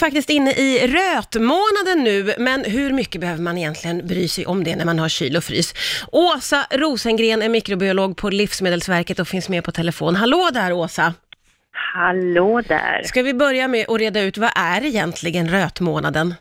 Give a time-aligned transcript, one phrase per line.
[0.00, 4.76] faktiskt inne i rötmånaden nu, men hur mycket behöver man egentligen bry sig om det
[4.76, 5.74] när man har kyl och frys?
[6.12, 10.16] Åsa Rosengren är mikrobiolog på Livsmedelsverket och finns med på telefon.
[10.16, 11.14] Hallå där Åsa!
[11.72, 13.02] Hallå där.
[13.04, 16.34] Ska vi börja med att reda ut, vad är egentligen rötmånaden?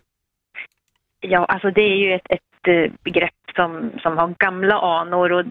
[1.19, 5.45] Ja, alltså det är ju ett, ett eh, begrepp som, som har gamla anor och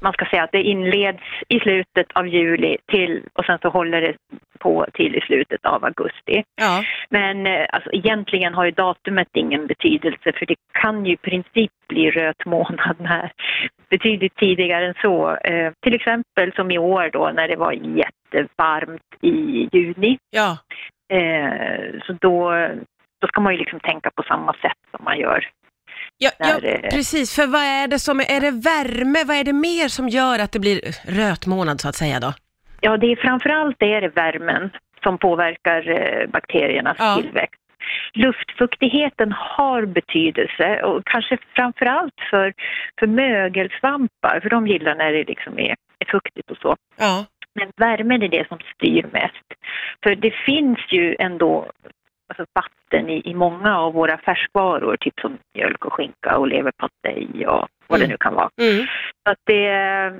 [0.00, 4.00] man ska säga att det inleds i slutet av juli till och sen så håller
[4.00, 4.14] det
[4.60, 6.44] på till i slutet av augusti.
[6.60, 6.84] Ja.
[7.08, 11.72] Men eh, alltså, egentligen har ju datumet ingen betydelse för det kan ju i princip
[11.88, 13.32] bli röt månad när
[13.90, 15.36] betydligt tidigare än så.
[15.36, 20.18] Eh, till exempel som i år då när det var jättevarmt i juni.
[20.30, 20.58] Ja,
[21.12, 22.52] Eh, så då,
[23.20, 25.48] då ska man ju liksom tänka på samma sätt som man gör.
[26.18, 27.34] ja, ja eh, precis.
[27.34, 30.52] För vad är det som, är det värme, vad är det mer som gör att
[30.52, 32.32] det blir rötmånad så att säga då?
[32.80, 34.70] Ja, det är framförallt det är det värmen
[35.02, 37.18] som påverkar eh, bakteriernas Ja.
[37.22, 37.60] tillväxt.
[38.14, 42.52] Luftfuktigheten har betydelse och kanske framförallt för,
[42.98, 46.76] för mögelsvampar, för de gillar när det liksom är, är fuktigt och så.
[46.98, 49.46] Ja, Men värmen är det som styr mest.
[50.02, 51.70] För det finns ju ändå
[52.28, 57.46] alltså vatten i, i många av våra färskvaror, typ som mjölk och skinka och leverpastej
[57.46, 58.10] och vad det Mm.
[58.10, 58.50] nu kan vara.
[58.60, 58.86] mm.
[59.26, 60.14] Så att det,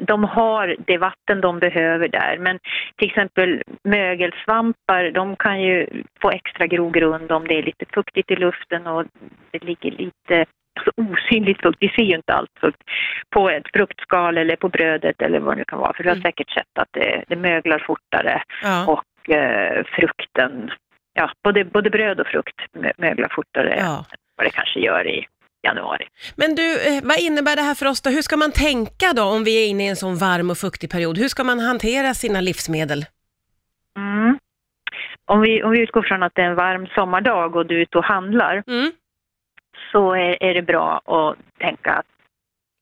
[0.00, 2.36] de, har det vatten de behöver där.
[2.40, 2.58] Men
[2.96, 5.86] till exempel mögelsvampar, de kan ju
[6.22, 9.04] få extra grogrund om det är lite fuktigt i luften och
[9.50, 10.44] det ligger lite
[10.78, 11.76] alltså osynligt fukt.
[11.80, 12.82] Vi ser ju inte allt fukt
[13.30, 15.92] på ett fruktskal eller på brödet eller vad det nu kan vara.
[15.96, 16.22] För du har Mm.
[16.22, 18.86] säkert sett att det, det möglar fortare ja.
[18.86, 20.70] och eh, frukten,
[21.14, 23.96] ja både, både bröd och frukt mö- möglar fortare ja.
[23.98, 24.04] än
[24.36, 25.26] vad det kanske gör i
[25.64, 26.06] januari.
[26.36, 28.10] Men du, eh, vad innebär det här för oss då?
[28.10, 30.90] Hur ska man tänka då om vi är inne i en sån varm och fuktig
[30.90, 31.18] period?
[31.18, 33.04] Hur ska man hantera sina livsmedel?
[33.96, 34.38] Mm.
[35.26, 37.80] Om, vi, om vi utgår från att det är en varm sommardag och du är
[37.82, 38.92] ute och handlar Mm.
[39.92, 42.06] så är, är det bra att tänka att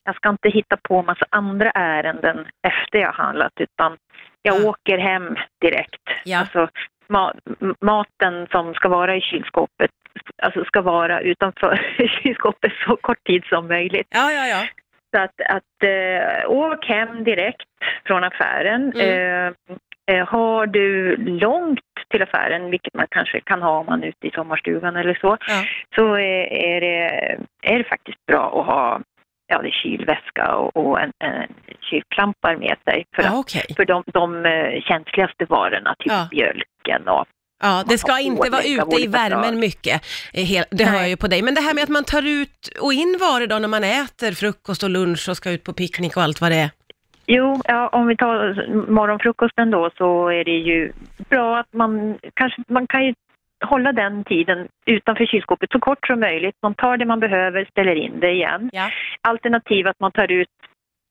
[0.05, 3.97] jag ska inte hitta på massa andra ärenden efter jag handlat utan
[4.43, 4.69] jag Ja.
[4.69, 6.03] åker hem direkt.
[6.25, 6.39] Ja.
[6.39, 6.69] Alltså,
[7.09, 9.91] ma- maten som ska vara i kylskåpet
[10.43, 11.81] alltså ska vara utanför
[12.23, 14.07] kylskåpet så kort tid som möjligt.
[14.11, 14.63] Ja, ja, ja.
[15.17, 17.69] Så att, att eh, åk hem direkt
[18.07, 18.93] från affären.
[18.95, 19.55] Mm.
[20.09, 21.81] Eh, eh, har du långt
[22.11, 25.37] till affären, vilket man kanske kan ha om man är ute i sommarstugan eller så,
[25.49, 25.65] Ja.
[25.97, 29.01] så är, är, det, är det faktiskt bra att ha
[29.47, 31.47] ja, det är kylväska och, och en, en
[31.81, 33.05] kylklampar med sig.
[33.17, 33.63] För, att, okej.
[33.77, 36.29] för de, de eh, känsligaste varorna, typ Ja.
[36.87, 37.27] Mjölken och
[37.65, 40.03] Ja, det ska inte vara ute i värmen mycket.
[40.35, 41.43] eh, Det hör jag ju på dig.
[41.43, 44.33] Men det här med att man tar ut och in varor då när man äter
[44.33, 46.71] frukost och lunch och ska ut på picknick och allt vad det är.
[47.27, 50.93] Jo, ja, om vi tar morgonfrukosten då så är det ju
[51.29, 53.15] bra att man kanske man kan ju
[53.65, 56.57] hålla den tiden utanför kylskåpet så kort som möjligt.
[56.63, 58.71] Man tar det man behöver, ställer in det igen.
[58.73, 58.91] Ja.
[59.21, 60.49] Alternativ att man tar ut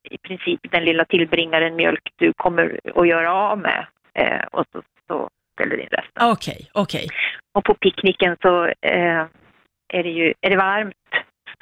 [0.10, 4.82] i princip den lilla tillbringaren mjölk du kommer att göra av med eh, och så,
[5.08, 5.21] så
[5.62, 6.30] ställer in resten.
[6.32, 7.08] Okej, okej.
[7.58, 9.22] Och på picknicken så eh,
[9.94, 10.94] är det ju är det varmt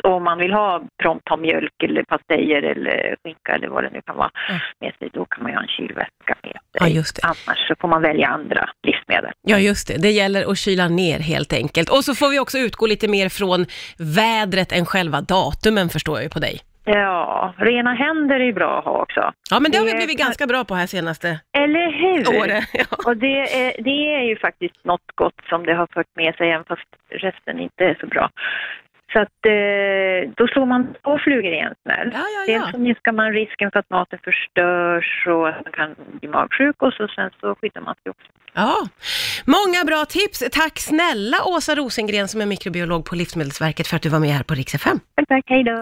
[0.04, 3.90] och om man vill ha prompt ha mjölk eller pastejer eller skinka eller vad det
[3.94, 4.60] nu kan vara Ja.
[4.80, 6.60] med sig, då kan man ju ha en kylväska med sig.
[6.72, 7.22] Ja, just det.
[7.24, 9.32] Annars så får man välja andra livsmedel.
[9.42, 9.98] Ja, just det.
[10.02, 11.90] Det gäller att kyla ner helt enkelt.
[11.90, 13.66] Och så får vi också utgå lite mer från
[14.18, 16.60] vädret än själva datumen förstår jag ju på dig.
[16.94, 19.32] Ja, rena händer är ju bra att ha också.
[19.52, 22.40] Ja, men det har vi blivit ganska bra på här senaste Eller hur?
[22.40, 22.64] året.
[22.74, 22.86] Ja.
[23.06, 26.52] Och det är, det är ju faktiskt något gott som det har fört med sig,
[26.52, 28.30] även fast resten inte är så bra.
[29.14, 32.10] Så att eh, då slår man två flugor i en smäll.
[32.14, 32.72] Ja, ja, Dels ja.
[32.72, 36.94] så minskar man risken för att maten förstörs och att man kan bli magsjuk och
[36.94, 38.28] så sen så skyddar man sig också.
[38.54, 38.76] ja.
[39.46, 40.40] Många bra tips.
[40.52, 44.44] Tack snälla Åsa Rosengren som är mikrobiolog på Livsmedelsverket för att du var med här
[44.44, 45.00] på Rix FM.
[45.16, 45.78] Tack, tack, hej då!